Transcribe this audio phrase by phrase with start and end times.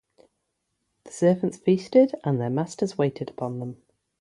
[1.03, 3.83] The servants feasted and their masters waited upon them.